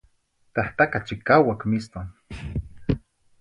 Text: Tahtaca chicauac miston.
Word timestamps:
Tahtaca 0.53 0.99
chicauac 1.05 1.61
miston. 1.71 2.07